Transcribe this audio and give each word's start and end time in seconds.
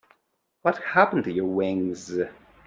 What 0.63 0.79
happened 0.79 1.25
to 1.25 1.31
your 1.31 1.45
wings? 1.45 2.11